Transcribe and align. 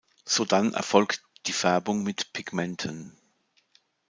Sodann 0.25 0.73
erfolgt 0.73 1.21
die 1.45 1.53
Färbung 1.53 2.01
mit 2.01 2.33
Pigmenten. 2.33 3.15